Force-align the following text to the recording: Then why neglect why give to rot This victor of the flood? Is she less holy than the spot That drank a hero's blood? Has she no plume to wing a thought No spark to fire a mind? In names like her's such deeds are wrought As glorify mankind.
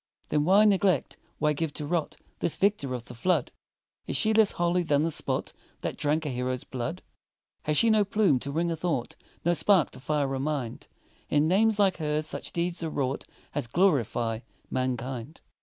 Then 0.29 0.45
why 0.45 0.65
neglect 0.65 1.17
why 1.37 1.53
give 1.53 1.73
to 1.73 1.85
rot 1.85 2.17
This 2.39 2.55
victor 2.55 2.95
of 2.95 3.05
the 3.05 3.13
flood? 3.13 3.51
Is 4.07 4.15
she 4.17 4.33
less 4.33 4.53
holy 4.53 4.81
than 4.81 5.03
the 5.03 5.11
spot 5.11 5.53
That 5.81 5.95
drank 5.95 6.25
a 6.25 6.29
hero's 6.29 6.63
blood? 6.63 7.03
Has 7.65 7.77
she 7.77 7.91
no 7.91 8.03
plume 8.03 8.39
to 8.39 8.51
wing 8.51 8.71
a 8.71 8.75
thought 8.75 9.15
No 9.45 9.53
spark 9.53 9.91
to 9.91 9.99
fire 9.99 10.33
a 10.33 10.39
mind? 10.39 10.87
In 11.29 11.47
names 11.47 11.77
like 11.77 11.97
her's 11.97 12.25
such 12.25 12.51
deeds 12.51 12.83
are 12.83 12.89
wrought 12.89 13.27
As 13.53 13.67
glorify 13.67 14.39
mankind. 14.71 15.39